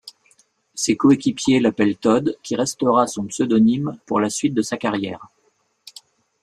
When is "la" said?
4.19-4.31